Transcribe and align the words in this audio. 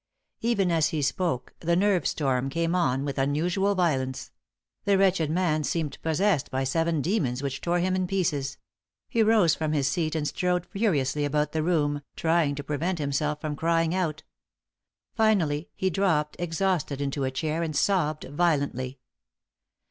Even 0.39 0.71
as 0.71 0.87
he 0.87 0.99
spoke, 1.03 1.53
the 1.59 1.75
nerve 1.75 2.07
storm 2.07 2.49
came 2.49 2.73
on 2.73 3.05
with 3.05 3.19
unusual 3.19 3.75
violence; 3.75 4.31
the 4.83 4.97
wretched 4.97 5.29
man 5.29 5.63
seemed 5.63 5.99
possessed 6.01 6.49
by 6.49 6.63
seven 6.63 7.03
demons 7.03 7.43
which 7.43 7.61
tore 7.61 7.77
him 7.77 7.95
in 7.95 8.07
pieces; 8.07 8.57
he 9.07 9.21
rose 9.21 9.53
from 9.53 9.73
his 9.73 9.87
seat 9.87 10.15
and 10.15 10.27
strode 10.27 10.65
furiously 10.65 11.23
about 11.23 11.51
the 11.51 11.61
room, 11.61 12.01
trying 12.15 12.55
to 12.55 12.63
prevent 12.63 12.97
himself 12.97 13.39
from 13.41 13.55
crying 13.55 13.93
out. 13.93 14.23
Finally, 15.13 15.69
he 15.75 15.91
dropped 15.91 16.35
exhausted 16.39 16.99
into 16.99 17.23
a 17.23 17.29
chair 17.29 17.61
and 17.61 17.75
sobbed 17.75 18.23
violently. 18.23 18.97